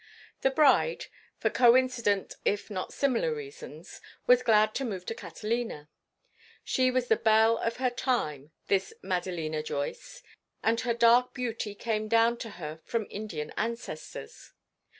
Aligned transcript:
The 0.41 0.49
bride, 0.49 1.05
for 1.37 1.51
coincident 1.51 2.33
if 2.43 2.71
not 2.71 2.91
similar 2.91 3.35
reasons, 3.35 4.01
was 4.25 4.41
glad 4.41 4.73
to 4.73 4.83
move 4.83 5.05
to 5.05 5.13
Catalina. 5.13 5.89
She 6.63 6.89
was 6.89 7.07
the 7.07 7.15
belle 7.15 7.59
of 7.59 7.77
her 7.77 7.91
time, 7.91 8.49
this 8.65 8.95
Madelina 9.03 9.61
Joyce, 9.61 10.23
and 10.63 10.81
her 10.81 10.95
dark 10.95 11.35
beauty 11.35 11.75
came 11.75 12.07
down 12.07 12.37
to 12.37 12.49
her 12.57 12.81
from 12.83 13.05
Indian 13.11 13.53
ancestors. 13.57 14.53